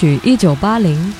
[0.00, 1.12] 曲一九八零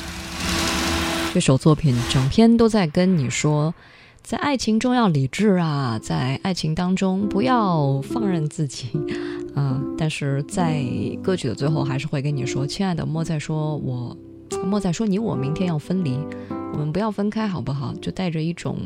[1.34, 3.74] 这首作品，整篇都在跟你说，
[4.22, 8.88] 在爱情中要理智啊，在爱情当中不要放任自己
[9.54, 10.82] 啊、但是在
[11.22, 14.16] 歌曲的最后，还是会跟你说，亲爱的，莫再说我，
[14.64, 16.18] 莫再说你我明天要分离，
[16.72, 17.92] 我们不要分开，好不好？
[18.00, 18.78] 就带着一种，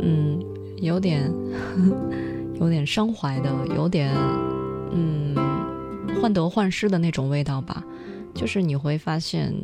[0.00, 0.38] 嗯，
[0.82, 1.32] 有点
[2.60, 4.14] 有点伤怀的，有点
[4.92, 5.34] 嗯
[6.20, 7.82] 患得患失的那种味道吧。
[8.34, 9.54] 就是你会发现，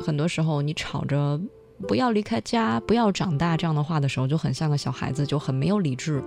[0.00, 1.40] 很多时候你吵着
[1.86, 6.22] 不要离开家、不要长大这样的话的时候，就很像个小孩子，就很没有理智。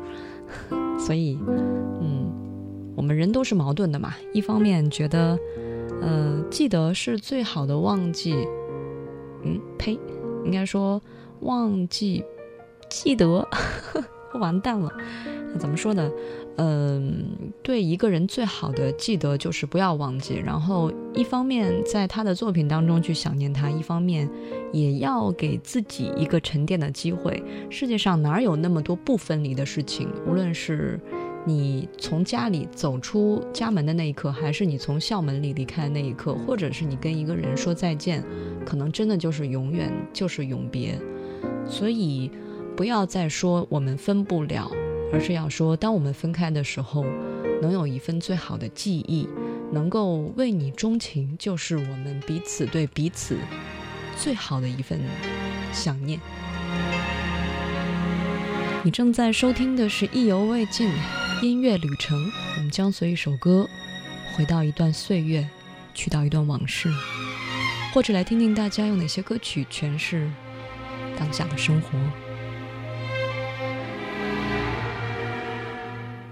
[0.99, 1.37] 所以，
[2.01, 2.31] 嗯，
[2.95, 4.13] 我们人都是矛盾的嘛。
[4.33, 5.37] 一方面觉得，
[6.01, 8.33] 呃，记得是最好的忘记，
[9.43, 9.99] 嗯，呸，
[10.45, 11.01] 应该说
[11.41, 12.23] 忘记
[12.89, 13.47] 记得，
[14.39, 14.91] 完蛋了。
[15.59, 16.09] 怎么说呢？
[16.57, 17.23] 嗯，
[17.61, 24.27] 对一个人最好的记得就是不要忘记，然后一方面在他的作品当中去想念他，一方面
[24.73, 27.43] 也要给自己一个沉淀的机会。
[27.69, 30.09] 世界上哪有那么多不分离的事情？
[30.25, 30.99] 无论是
[31.45, 38.23] 你从家里走出家门的那一刻，还是你从校门里离开的那一刻，或者是你跟一个人说再见，
[38.65, 40.99] 可能真的就是永远，就是永别。
[41.67, 42.31] 所以
[42.75, 44.71] 不要再说我们分不了。
[45.11, 47.05] 而是要说，当我们分开的时候，
[47.61, 49.27] 能有一份最好的记忆，
[49.71, 53.37] 能够为你钟情，就是我们彼此对彼此
[54.17, 54.99] 最好的一份
[55.71, 56.19] 想念。
[58.83, 60.89] 你正在收听的是《意犹未尽》
[61.41, 62.17] 音乐旅程，
[62.57, 63.67] 我们将随一首歌，
[64.35, 65.47] 回到一段岁月，
[65.93, 66.89] 去到一段往事，
[67.93, 70.29] 或者来听听大家用哪些歌曲诠释
[71.17, 72.26] 当下的生活。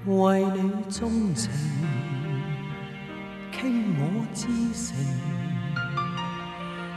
[0.07, 1.49] 为你钟情，
[3.51, 4.95] 倾我至诚，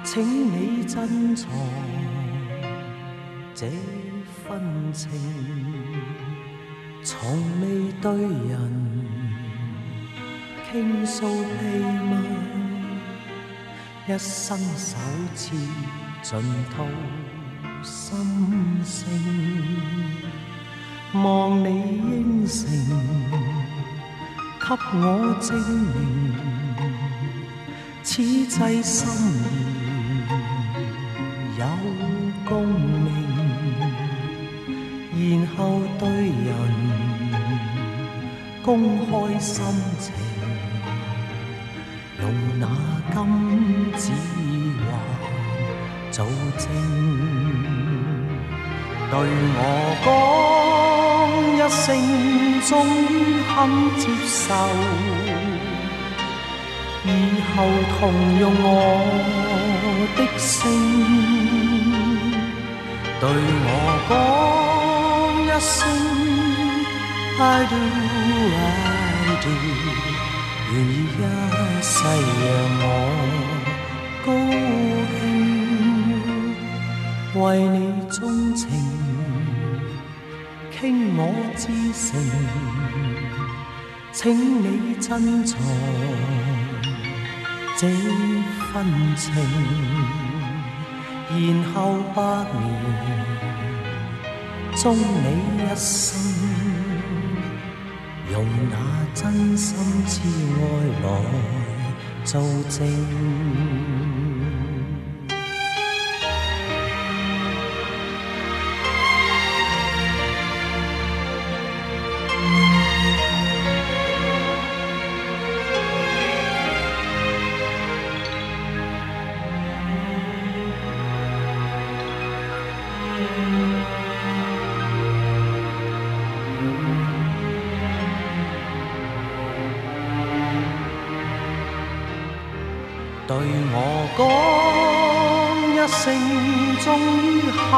[0.04, 1.50] 请你珍藏
[3.54, 3.70] 这
[4.44, 5.10] 份情，
[7.02, 9.06] 从未对人
[10.70, 11.62] 倾诉秘
[12.10, 12.12] 密，
[14.06, 14.98] 一生首
[15.34, 15.56] 次
[16.20, 16.38] 尽
[16.70, 16.84] 吐
[17.82, 19.08] 心声。
[21.14, 22.68] 望你應承，
[24.60, 25.02] 給我
[25.40, 25.54] 證
[25.94, 25.96] 明，
[28.02, 29.08] 此際心
[29.40, 29.48] 意
[31.58, 31.64] 有
[32.44, 33.06] 共鸣，
[35.16, 36.46] 然後對人
[38.62, 38.66] 公
[39.06, 39.64] 开心
[39.98, 40.12] 情，
[42.20, 42.22] 用
[42.60, 42.62] 那
[43.14, 43.16] 金
[43.96, 44.12] 指
[44.84, 44.86] 环
[46.10, 46.16] 做
[46.58, 46.68] 证，
[49.10, 49.12] 对
[49.56, 49.60] 我
[50.04, 50.87] 讲
[51.68, 51.94] 一声，
[52.62, 53.12] 终于
[53.46, 53.54] 肯
[53.98, 54.54] 接受，
[57.04, 57.06] 以
[57.52, 57.56] 后
[57.92, 58.00] 同
[58.40, 58.64] 用我
[60.16, 60.64] 的姓，
[63.20, 63.68] 对我
[64.08, 64.10] 讲
[65.44, 65.70] 一声。
[67.38, 67.76] I do,
[68.56, 69.46] I do，
[70.72, 71.20] 愿意一
[71.82, 71.92] 世
[72.40, 72.46] 让
[72.80, 72.82] 我
[74.24, 74.26] 高
[75.20, 75.22] 兴，
[77.34, 77.76] 为你
[78.10, 78.16] 钟
[78.56, 78.66] 情，
[80.80, 81.20] 倾我
[81.56, 82.06] 至诚，
[84.12, 85.58] 请你珍藏
[87.76, 87.88] 这
[88.70, 88.86] 份
[89.16, 89.34] 情，
[91.30, 91.36] 然
[91.74, 92.16] 后百
[92.54, 92.62] 年
[94.76, 95.26] 终你
[95.58, 95.84] 一生。
[98.30, 98.74] 用那
[99.14, 99.66] 真心
[100.06, 100.20] 挚
[100.60, 100.62] 爱
[101.02, 101.06] 来
[102.22, 102.40] 做
[102.70, 102.78] 证。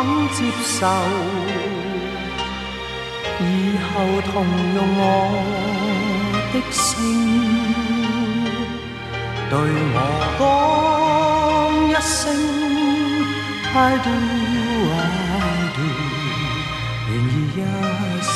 [0.01, 0.87] 肯接受，
[3.39, 3.45] 以
[3.85, 3.85] 后
[4.33, 4.33] 同
[4.75, 5.05] 用我
[6.55, 6.81] 的姓。
[9.51, 9.53] 对
[9.93, 9.97] 我
[10.39, 10.41] 讲
[11.87, 12.19] 一声
[13.75, 14.09] ，I do
[14.97, 14.99] I
[15.77, 15.79] do，
[17.11, 17.59] 愿意一
[18.23, 18.33] 世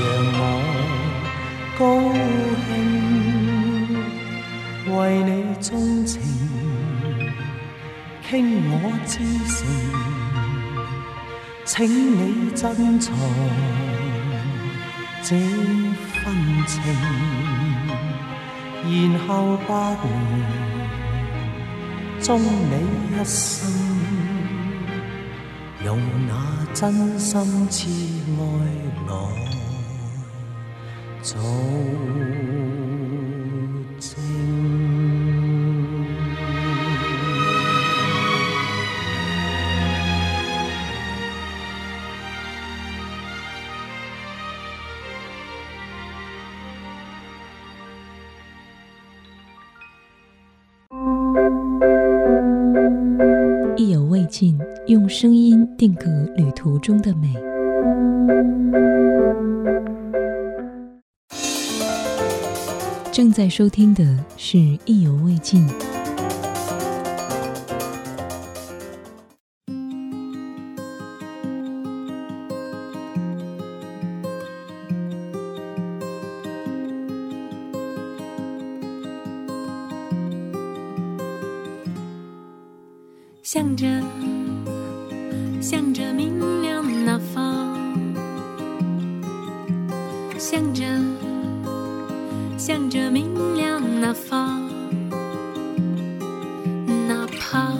[0.00, 0.08] 让
[0.38, 0.40] 我
[1.78, 1.80] 高
[2.64, 2.70] 兴，
[4.96, 5.30] 为你
[5.60, 5.68] 钟
[6.06, 6.10] 情。
[8.30, 8.32] 倾
[8.70, 8.74] 我
[9.06, 9.12] 至
[9.46, 9.60] 诚，
[11.74, 13.16] 请你珍藏
[15.22, 16.22] 这份
[16.66, 16.82] 情，
[18.84, 19.72] 然后百
[20.02, 20.06] 年
[22.20, 22.72] 终你
[23.16, 23.72] 一生，
[25.82, 26.30] 用那
[26.74, 28.21] 真心痴。
[54.92, 56.04] 用声音定格
[56.36, 57.32] 旅途中的美。
[63.10, 64.04] 正在收听的
[64.36, 65.66] 是《意犹未尽》。
[90.44, 90.84] 向着，
[92.58, 94.60] 向着明亮那方，
[97.06, 97.72] 哪怕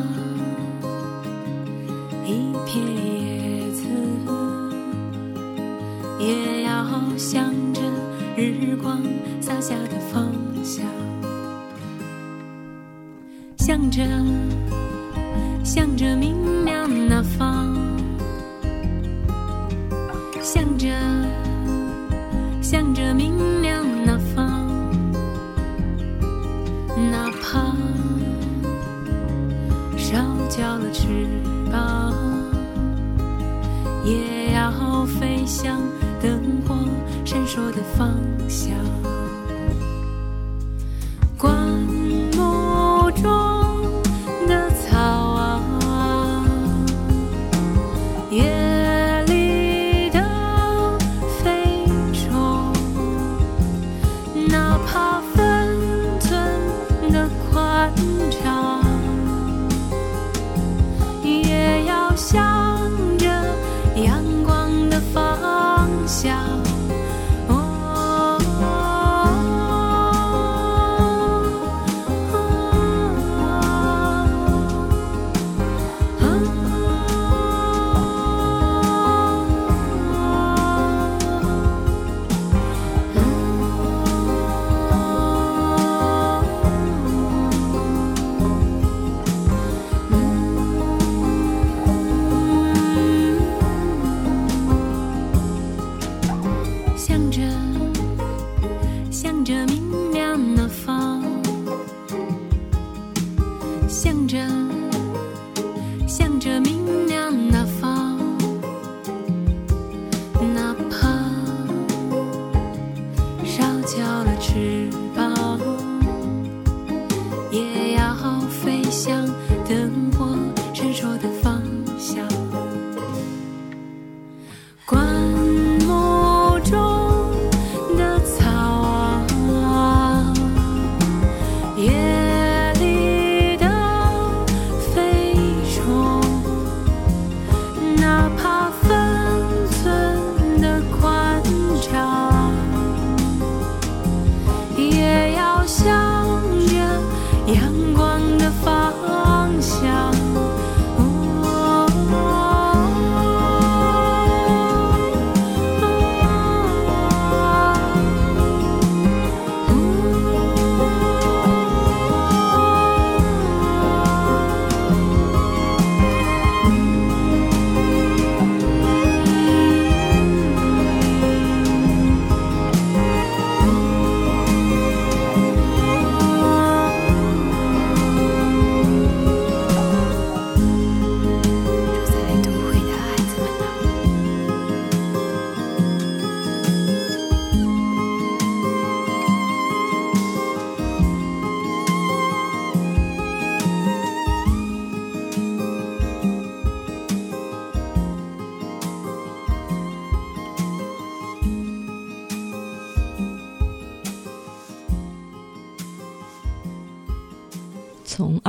[2.24, 3.82] 一片叶子，
[6.20, 7.80] 也要向着
[8.36, 9.02] 日光
[9.40, 10.86] 洒下的方向，
[13.58, 14.02] 向着。
[15.64, 16.34] 向着明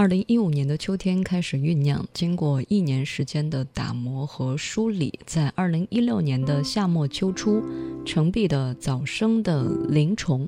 [0.03, 7.63] 二零一五年的秋天开始酝酿，经过一年时间的打磨和梳理，在二零一六年的夏末秋初，
[8.03, 10.45] 程璧的早生的灵虫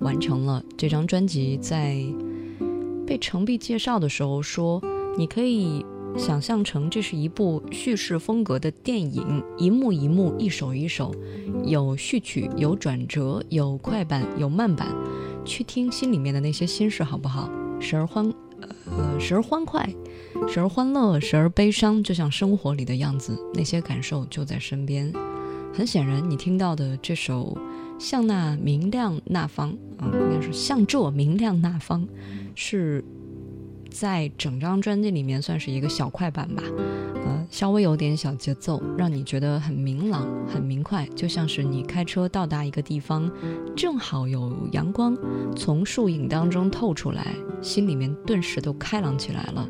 [0.00, 1.56] 完成了这张专辑。
[1.56, 1.96] 在
[3.06, 4.82] 被程璧介绍的时候说，
[5.16, 5.82] 你可以
[6.18, 11.10] 想象成这是一部叙事风格的电影，一幕一幕，一首一首，
[11.64, 14.94] 有序曲，有转折，有快板，有慢板，
[15.42, 17.50] 去听心里面的那些心事，好不好？
[17.80, 18.30] 时而欢，
[18.96, 19.88] 呃，时而欢快，
[20.48, 25.12] 时而欢乐，时而悲伤，就像生活里的样子，那些感受就在身边。
[25.72, 27.58] 很显然，你听到的这首
[28.04, 32.02] 《向那明亮那方》，啊，应该是《向这明亮那方》，
[32.54, 33.04] 是
[33.90, 36.62] 在整张专辑里面算是一个小快板吧，
[37.50, 43.30] 稍微有点小节奏，让你觉得很明朗、很明快，就像是你开车到达一个地方，
[43.76, 45.16] 正好有阳光
[45.56, 49.68] 从树影当中透出来，心里面顿时都开朗起来了。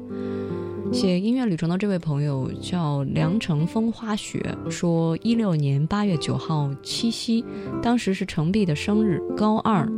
[0.93, 7.45] 写音乐旅程的这位朋友叫梁城风花雪，说一六年八月九号七夕，
[7.83, 9.91] 当时是程璧的生日，高二，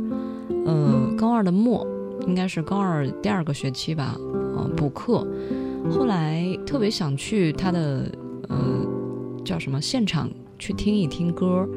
[0.65, 1.85] 呃，高二的末，
[2.25, 4.17] 应该是高二第二个学期吧，
[4.55, 5.27] 呃，补课，
[5.91, 8.11] 后来特别想去他的
[8.49, 8.85] 呃
[9.45, 10.29] 叫什么现场
[10.59, 11.67] 去听一听歌，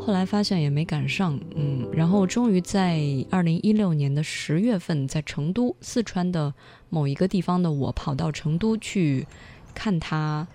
[0.00, 3.00] 后来发现也没赶上，嗯，然后终于在
[3.30, 6.54] 二零一六年的十月份，在成都四川的
[6.88, 9.26] 某一个地方的我跑到成都去
[9.74, 10.46] 看他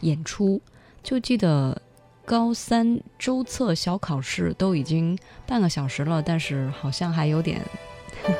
[0.00, 0.60] 演出，
[1.02, 1.80] 就记得
[2.24, 7.62] 高三周测小考试都已经半个小时了，但是好像还有点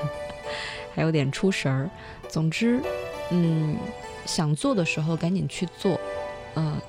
[0.94, 1.88] 还有点出神儿。
[2.28, 2.78] 总之，
[3.30, 3.74] 嗯，
[4.28, 5.98] 想做的时候赶紧去做，
[6.54, 6.80] 呃。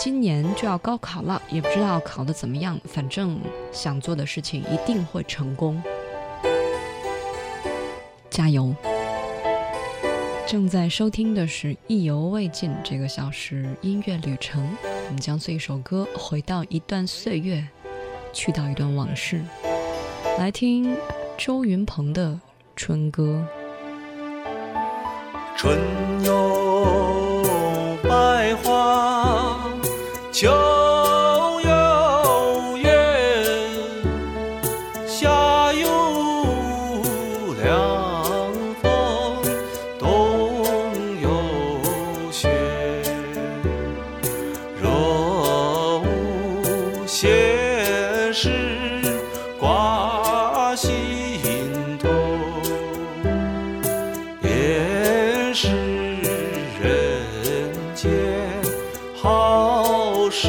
[0.00, 3.36] 今年就要高考了，也不知道考的怎么样，反正
[3.72, 5.82] 想做的事情一定会成功，
[8.30, 8.72] 加油！
[10.46, 14.70] 正在收听的是《意犹未尽》这个小时音乐旅程，
[15.08, 17.66] 我们将随一首歌回到一段岁月，
[18.32, 19.42] 去到一段往事，
[20.38, 20.96] 来听
[21.36, 22.28] 周云鹏的
[22.76, 23.44] 《春歌》。
[25.58, 25.76] 春
[26.22, 27.42] 有
[28.04, 29.58] 百花，
[30.30, 30.48] 秋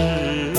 [0.09, 0.58] 好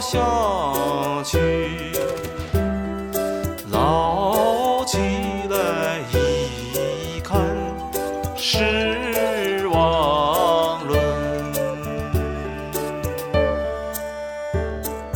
[0.00, 0.18] 下
[1.24, 1.92] 去。
[3.70, 4.98] 捞起
[5.50, 7.40] 来一看，
[8.36, 10.98] 是王伦。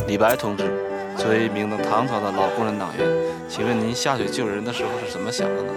[0.07, 0.65] 李白同志，
[1.17, 3.07] 作为一名堂堂堂的老共产党员，
[3.49, 5.73] 请问您下水救人的时候是怎么想的呢？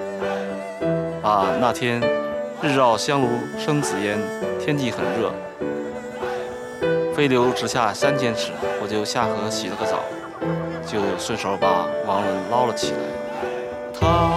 [1.23, 2.01] 啊，那天
[2.61, 4.19] 日照香炉生紫烟，
[4.61, 5.33] 天气很热，
[7.15, 8.53] 飞流直下三千尺，
[8.87, 9.99] 我就下河洗了个澡。
[10.87, 12.99] 就顺手把王伦捞了起来。
[13.93, 14.36] 他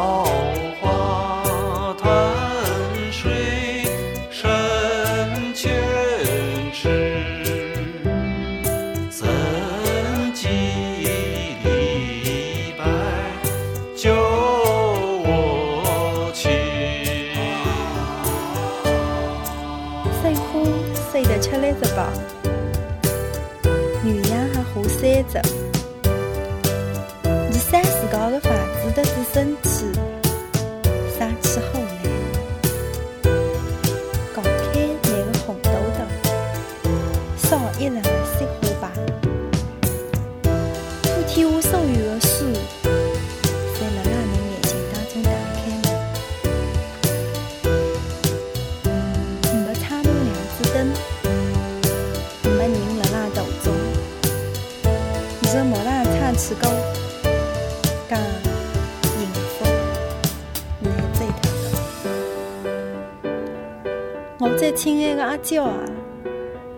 [64.60, 65.80] 最亲爱的阿娇啊，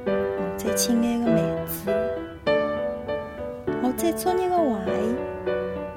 [0.05, 1.91] 我最亲爱的妹子，
[3.81, 4.85] 我最作业的娃儿，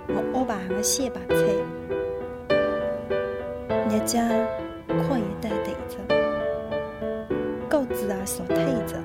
[0.09, 1.45] 我屋旁的鲜白菜，
[3.91, 4.19] 日脚
[4.89, 5.99] 快一带对着。
[7.69, 8.97] 高子也少退着，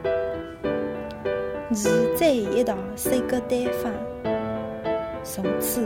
[1.71, 3.91] 二在一道水隔单方，
[5.21, 5.85] 从此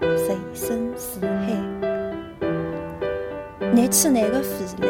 [0.00, 1.52] 随身似海。
[3.70, 4.48] 你去哪个回
[4.80, 4.88] 来，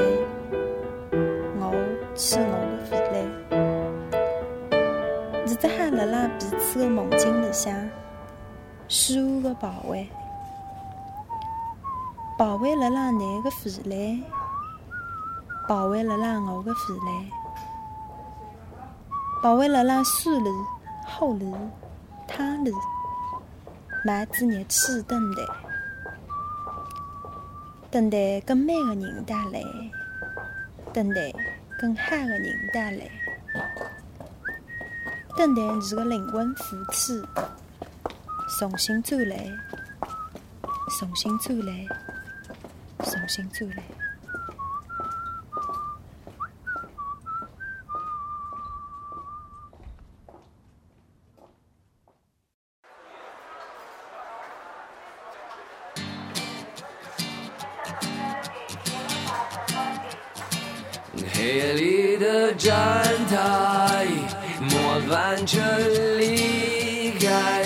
[6.77, 7.75] 个梦境里，向，
[8.89, 10.09] 十五个保卫，
[12.39, 14.23] 保卫了让男的肥嘞，
[15.67, 17.31] 保卫了让我的肥嘞，
[19.43, 20.51] 保卫了让树里、
[21.07, 21.51] 后里、
[22.29, 22.71] 汤里、
[24.05, 25.43] 麦子热气等待，
[27.91, 29.63] 等待更美的人带来，
[30.93, 31.33] 等待
[31.79, 33.26] 更好的人带来。
[35.37, 37.23] 等待你的灵魂附体，
[38.59, 39.47] 重新走来，
[40.99, 41.87] 重新走来，
[43.05, 43.83] 重新走来。
[65.07, 65.61] 末班车
[66.19, 67.63] 离开。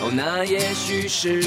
[0.00, 1.42] 哦，那也许是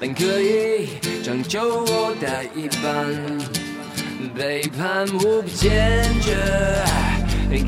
[0.00, 0.88] 本可以
[1.22, 3.06] 拯救我的一半。
[4.34, 6.34] 背叛无比坚决，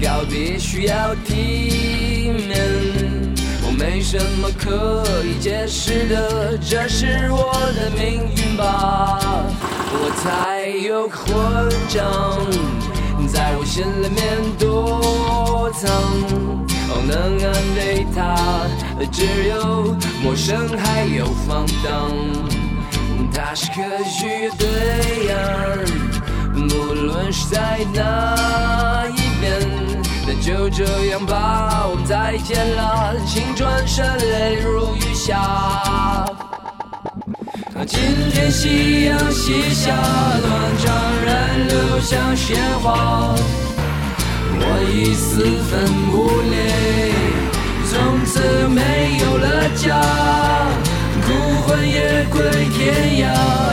[0.02, 2.58] 告别需要体面。
[3.66, 9.20] 我没什么可以解释的，这是我的命运吧。
[9.92, 12.46] 我才有混账。
[13.32, 15.90] 在我心里面躲藏，
[17.06, 18.34] 能安慰他
[18.98, 22.10] 的只有陌生还有放荡。
[23.32, 25.38] 他是可许的对岸，
[26.68, 36.24] 不论是在哪一边，那就这样吧，我们再见了，请转身泪如雨下。
[37.86, 39.92] 今天夕阳西下，
[40.40, 43.34] 断肠人流像鲜花。
[44.60, 44.62] 我
[44.92, 45.72] 已四分
[46.12, 46.14] 五
[46.50, 46.54] 裂，
[47.90, 47.92] 从
[48.24, 48.32] 此
[48.68, 48.78] 没
[49.20, 49.84] 有了家。
[51.26, 51.28] 孤
[51.62, 52.36] 魂野归
[52.70, 52.78] 天
[53.22, 53.24] 涯，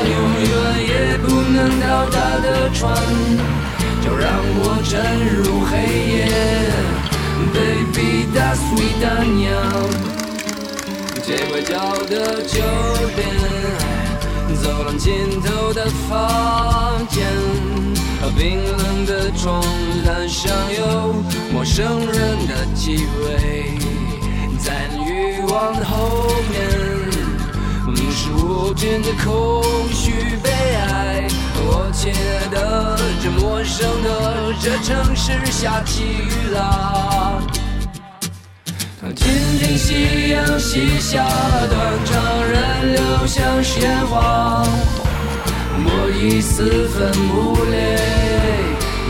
[0.08, 0.52] 永远
[0.88, 2.82] 也不能到达的船，
[4.04, 4.26] 就让
[4.58, 4.92] 我沉
[5.36, 5.72] 入黑
[6.12, 6.18] 夜。
[7.54, 8.66] Baby，大碎
[9.02, 9.50] 大娘，
[11.22, 11.74] 街拐角
[12.10, 12.56] 的酒
[13.16, 13.20] 店。
[14.62, 17.26] 走廊尽头的房间
[18.38, 19.64] 冰冷的床
[20.06, 21.14] 单上有
[21.54, 23.74] 陌生人的气味，
[24.60, 26.92] 在欲望的后面。
[28.14, 29.64] 是无尽的空
[29.94, 30.12] 虚
[30.44, 31.28] 悲哀。
[31.56, 37.42] 我亲爱的，这陌生的这城市下起雨啦。
[39.16, 39.26] 听
[39.60, 41.26] 听夕阳西下，
[41.70, 44.64] 断肠人流像鲜花。
[45.84, 47.98] 我已四分五裂，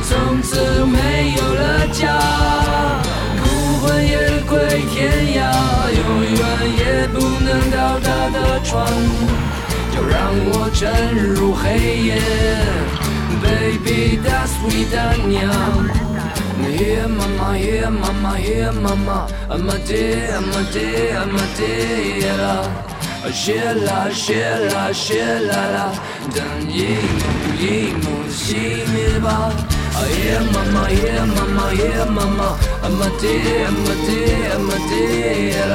[0.07, 0.49] 从此
[0.85, 2.01] 没有了家，
[3.41, 3.43] 孤
[3.79, 4.13] 魂野
[4.47, 4.51] 归
[4.91, 4.99] 天
[5.35, 5.39] 涯，
[5.99, 6.41] 永远
[6.77, 8.71] 也不能到达的船，
[9.93, 10.19] 就让
[10.51, 10.79] 我沉
[11.33, 11.63] 入黑
[12.07, 12.09] 夜。
[13.41, 14.93] Baby that's sweet
[15.27, 15.39] 娘。
[16.61, 22.21] Here mama, here mama, here mama, I'm a day, I'm a day, I'm a day,
[23.29, 25.93] 谢啦谢啦谢啦啦，
[26.33, 27.21] 等一幕
[27.59, 28.55] 一幕熄
[28.91, 29.51] 灭吧。
[29.93, 33.23] 啊耶妈妈耶妈妈耶妈妈，阿玛爹
[33.65, 34.09] 阿玛爹
[34.51, 34.91] 阿玛爹
[35.67, 35.73] 啦。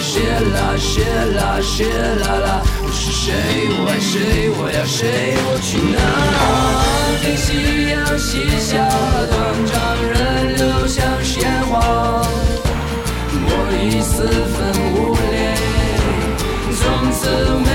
[0.00, 1.02] 谢啦谢
[1.36, 2.48] 啦谢啦啦，
[2.82, 3.26] 我是谁？
[3.70, 4.16] 我爱谁？
[4.50, 5.02] 我要谁？
[5.44, 5.96] 我去哪？
[7.22, 7.46] 听夕
[7.90, 8.70] 阳西下，
[9.30, 9.34] 断
[9.66, 9.72] 肠
[10.12, 10.14] 人
[10.56, 11.72] 流像鲜花，
[13.44, 13.46] 我
[13.82, 14.16] 已四
[14.54, 14.56] 分
[14.94, 15.17] 五裂。
[17.28, 17.67] 从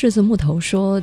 [0.00, 0.98] 柿子木头说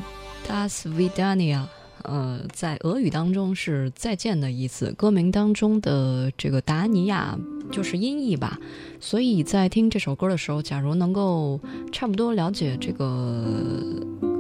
[0.50, 1.62] ：“Das Vidania，
[2.02, 4.92] 呃，在俄语当中是再见的意思。
[4.94, 7.38] 歌名当中的这个达尼亚
[7.72, 8.60] 就是音译吧。
[9.00, 11.60] 所以在听这首歌的时候，假如能够
[11.92, 13.44] 差不多了解这个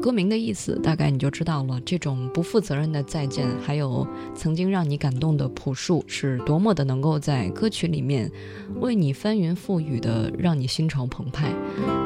[0.01, 8.31] 歌名的意思，大概你就知道了，这种不负责任的再见，还有曾经让你感动的朴树，是多么的能够在歌曲里面
[8.79, 11.51] 为你翻云覆雨的，让你心潮澎湃。”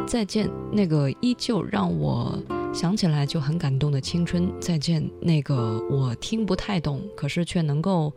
[0.07, 2.37] 再见，那个依旧让我
[2.73, 4.51] 想起来就很感动的青春。
[4.59, 8.11] 再见，那个我听不太懂，可是却能够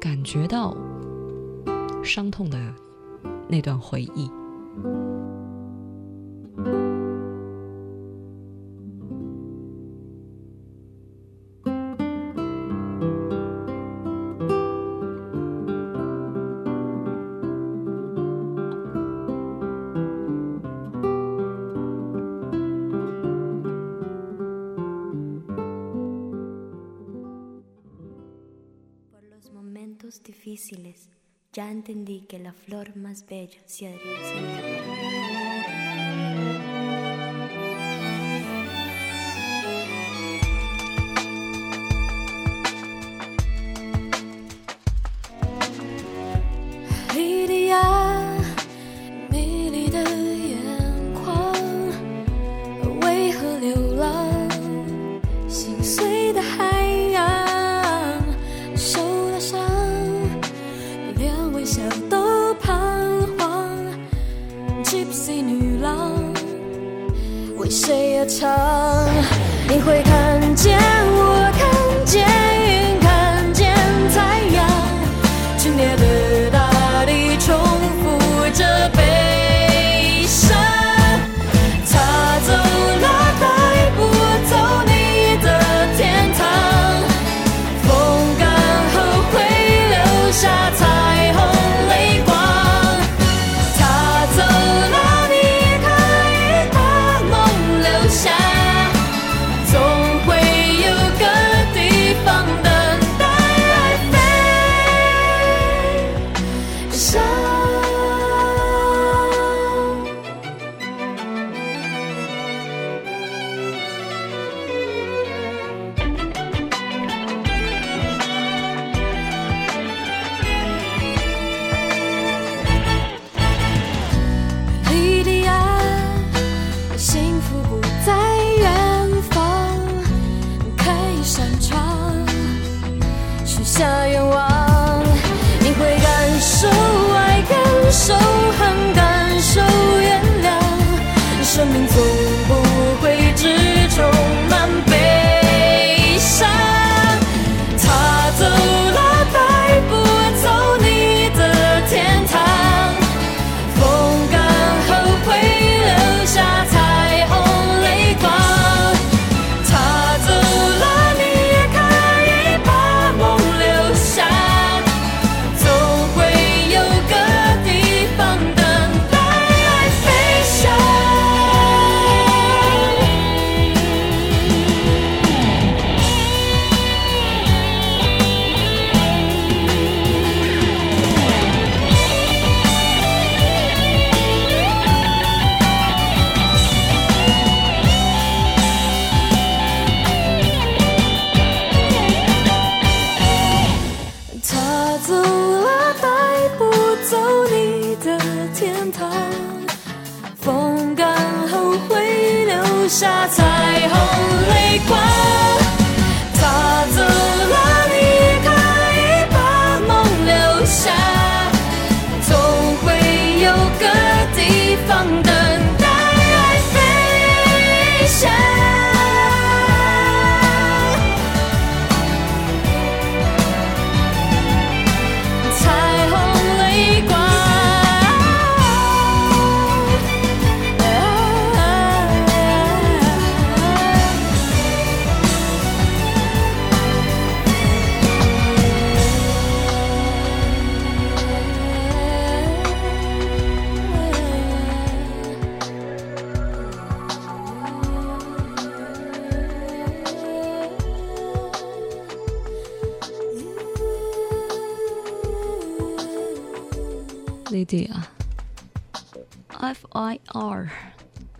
[0.00, 0.76] 感觉到
[2.08, 2.58] 伤痛的
[3.48, 4.30] 那段回忆。
[31.58, 35.77] Ya entendí que la flor más bella se adhiere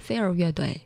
[0.09, 0.81] 菲儿乐队，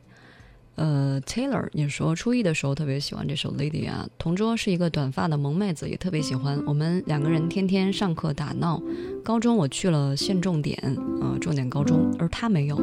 [0.75, 6.61] 呃，Taylor，你说初一的时候特别喜欢这首《Lady》啊》，同桌是一个短发的萌妹子，也特别喜欢。
[6.67, 8.81] 我们两个人天天上课打闹。
[9.23, 10.77] 高中我去了县重点，
[11.21, 12.75] 呃，重点高中，而他没有，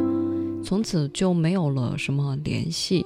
[0.64, 3.04] 从此就没有了什么联系。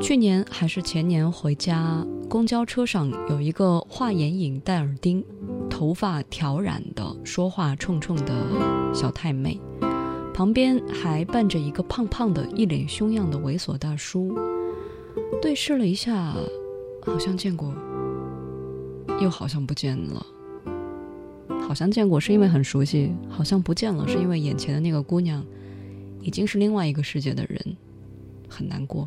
[0.00, 5.24] 去年还是前年回家，公交车上有一个画眼影、戴耳钉、
[5.68, 8.32] 头发挑染的、说话冲冲的
[8.94, 9.58] 小太妹，
[10.34, 14.36] 旁边还伴着一个胖胖的、一脸凶样的猥琐大叔。
[15.40, 16.34] 对视了一下，
[17.02, 17.74] 好像见过，
[19.20, 20.26] 又好像不见了。
[21.60, 25.44] 好像见过是因为很熟悉，好像不见了是因为眼前的那个姑娘
[26.20, 27.76] 已经是另外一个世界的人，
[28.48, 29.06] 很难过。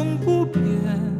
[0.00, 1.19] 永不变。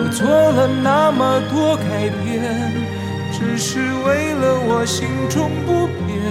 [0.00, 2.72] 我做了那么多改变，
[3.32, 6.22] 只是为了我心中不变，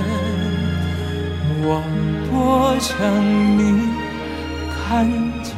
[1.61, 1.83] 我
[2.31, 2.95] 多想
[3.57, 3.89] 你
[4.71, 5.05] 看
[5.43, 5.51] 见。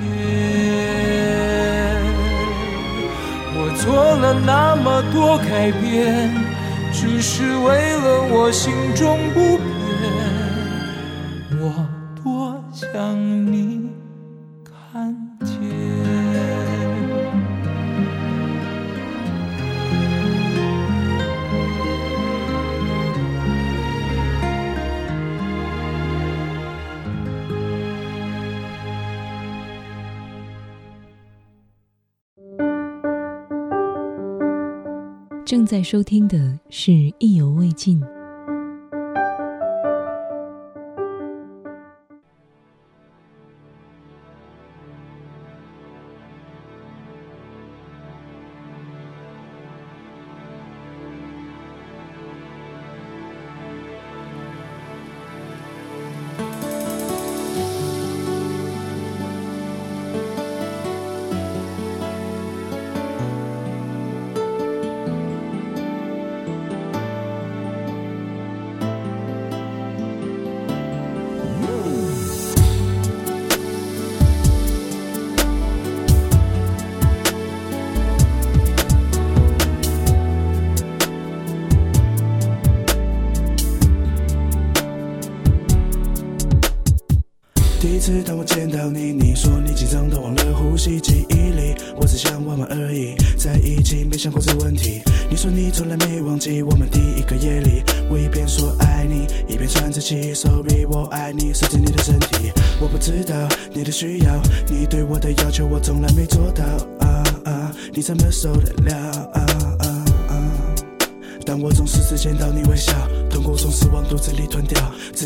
[3.56, 6.34] 我做了那么多改变，
[6.92, 9.79] 只是为了我心中不变。
[35.80, 38.02] 在收听的是《意犹未尽》。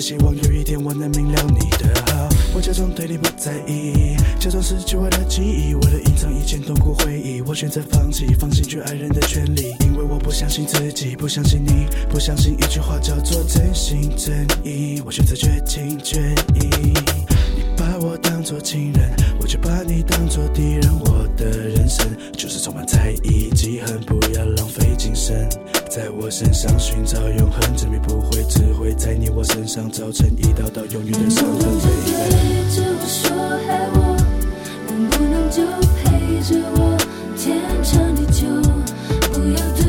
[0.04, 2.28] 希望有一天我能明了你的好。
[2.54, 16.20] 我假装对你不在意，假装失去我的记忆，为了隐藏以前痛苦回忆，我选择放弃，放弃去爱人的权利，因为我不相信自己，不相信你，不相信一句话叫做真心真意，我选择绝情绝
[16.54, 16.94] 义。
[17.56, 21.00] 你把我当作情人，我却把你当作敌人。
[21.00, 25.48] 我的人生就是充满猜疑、记恨，不要浪费精神，
[25.96, 31.60] 在我身上寻找永恒，证明不会，只会在你我身上造成一道道永远的伤痕。
[31.62, 31.70] 对
[32.74, 33.30] 着我说
[33.70, 34.18] 爱我，
[34.90, 35.62] 能不能就
[36.02, 36.98] 陪着我
[37.38, 38.48] 天长地久？
[39.34, 39.83] 不要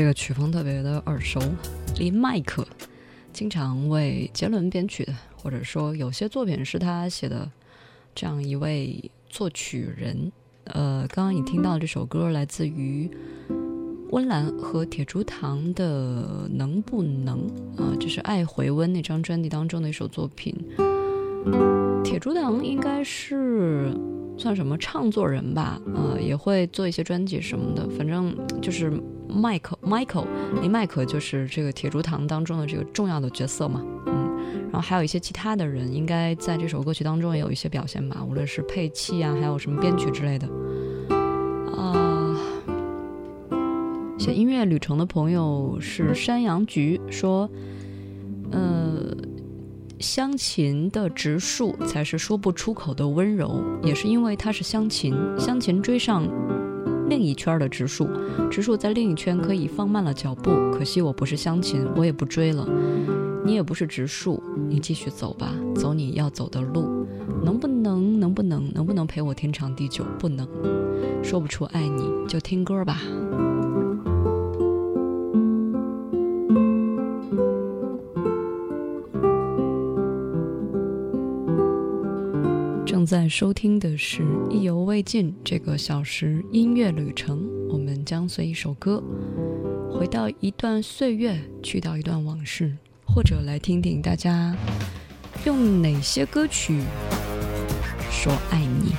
[0.00, 1.38] 这个曲风特别的耳熟。
[1.98, 2.66] 林麦克
[3.34, 7.46] 经常为杰伦编曲的，或者说有些作品是他写的，
[8.14, 10.32] 这样一位作曲人。
[10.64, 13.10] 呃，刚刚你听到这首歌来自于
[14.08, 17.46] 温岚和铁竹堂的《能不能》
[17.82, 20.56] 啊，这是《爱回温》那张专辑当中的一首作品。
[22.02, 23.94] 铁竹堂应该是
[24.38, 28.90] 算什么唱作人吧，呃，也会做一些专辑什么的，反正就是
[29.32, 30.26] 麦克 Michael
[30.60, 34.30] 林麦克就是这个铁竹堂当中的这个重要的角色嘛，嗯，
[34.64, 40.48] 然后还有一些其他的人，应该在这首歌曲当中也有一些表现吧，无论是配器啊，还有什么编曲之类的，
[41.76, 42.36] 啊、
[44.18, 47.48] 写音乐旅程的朋友是山羊菊说，
[48.50, 49.16] 呃。
[50.02, 56.26] 湘琴的植树才是说不出口的温柔，也是因为它是湘琴，湘琴追上
[57.10, 58.08] 另一圈的植树，
[58.48, 60.52] 植树在另一圈可以放慢了脚步。
[60.72, 62.66] 可惜我不是湘琴，我也不追了。
[63.44, 67.04] 你也不是植树，你继续走吧，走你要走的路。
[67.44, 70.04] 能不能，能不能，能不能陪我天长地久？
[70.20, 70.46] 不能，
[71.20, 73.00] 说不出爱你，就听歌吧。
[83.00, 89.02] 正在收听的是《意犹未尽》这个小时音乐旅程，我们将随一首歌
[89.90, 92.76] 回到一段岁月，去到一段往事，
[93.06, 94.54] 或者来听听大家
[95.46, 96.82] 用哪些歌曲
[98.10, 98.92] 说爱你。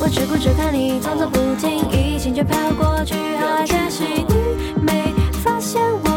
[0.00, 4.34] 我只顾着看你匆匆不经意，心却飘过去，好可惜你
[4.82, 6.07] 没发现我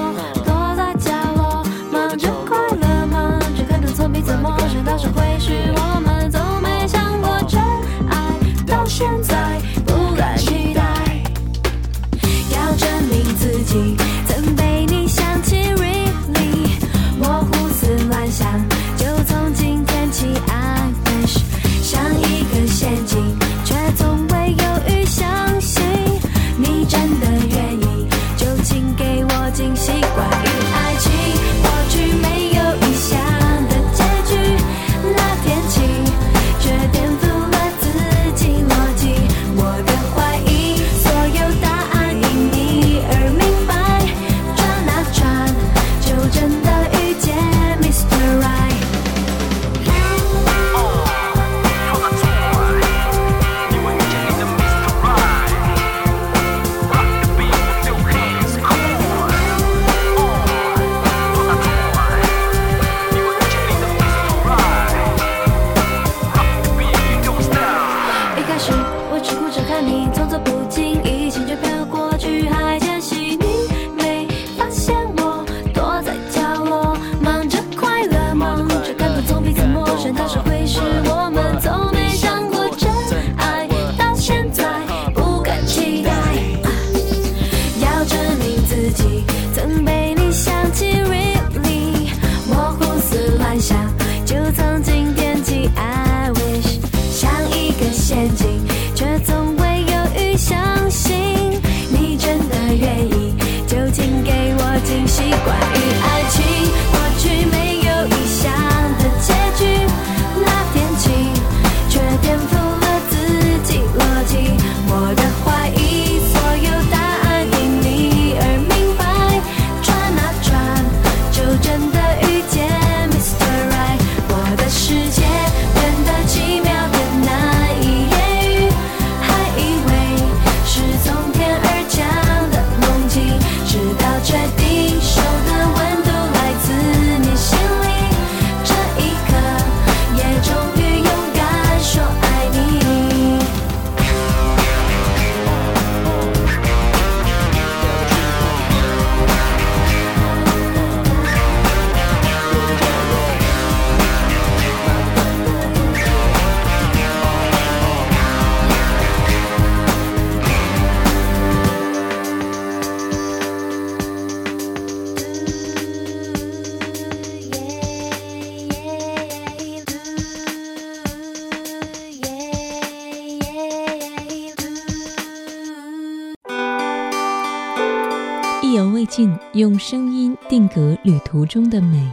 [179.83, 182.07] 声音定格旅途中的美。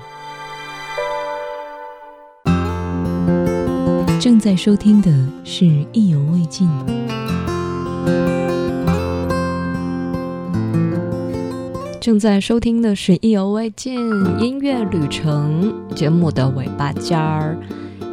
[4.19, 5.11] 正在收听的
[5.45, 6.67] 是《意犹未尽》。
[12.01, 13.99] 正在收听的是《意犹未尽
[14.41, 17.55] 音乐旅程》节目的尾巴尖儿。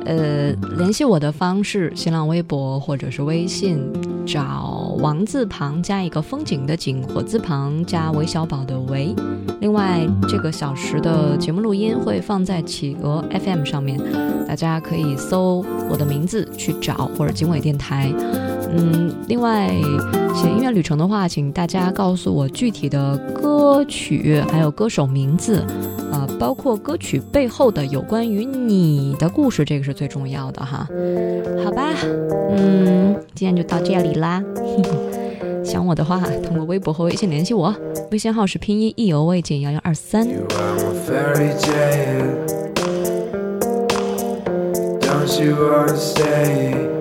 [0.03, 3.79] 呃，联系我的方式：新浪微博或者是微信，
[4.25, 9.13] 找王字旁加一个风景的景，火字旁加韦小宝的韦。
[9.59, 13.99] 另外，这个小时的节目录音会放在企鹅 FM 上面，
[14.47, 18.11] 大家可以搜我的名字去找，或者经纬电台。
[18.69, 19.69] 嗯，另外
[20.33, 25.63] 写音乐旅程的话，请大家告诉我具体的歌曲，还有歌手名字，
[26.11, 30.87] 呃，包括歌曲背后的有关于你的故事，这个是最重要的哈。
[31.63, 31.93] 好吧，
[32.51, 34.43] 嗯，今天就到这里啦。
[35.63, 37.73] 想我的话，通过微博和微信联系我，
[38.11, 40.27] 微信号是拼音意犹未尽幺幺二三。
[45.01, 46.75] Don't you wanna stay?
[46.75, 46.94] You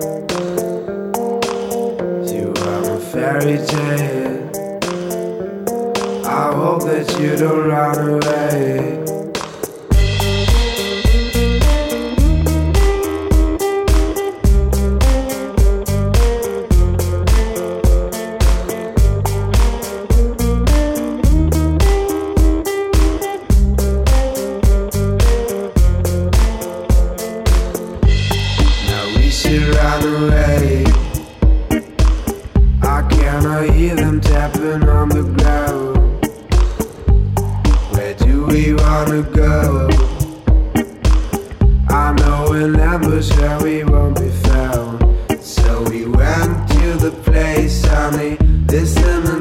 [3.15, 4.51] fairy tale.
[6.25, 9.14] I hope that you don't run away.
[38.47, 39.89] We wanna go?
[41.89, 45.03] I know an ambush where we won't be found.
[45.43, 48.37] So we went to the place, honey,
[48.67, 49.34] listening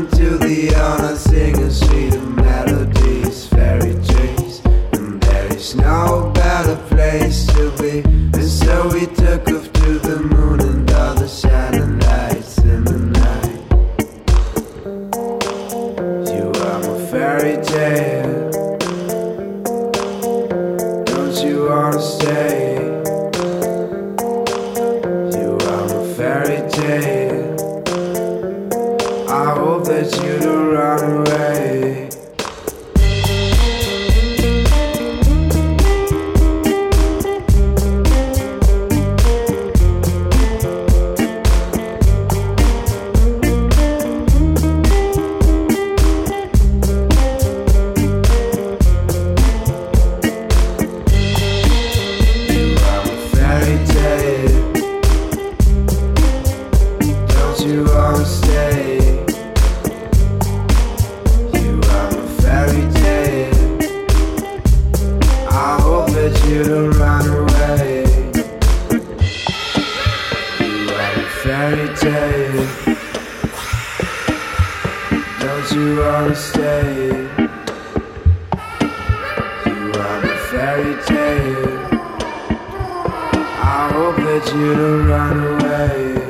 [84.52, 86.23] you to run away.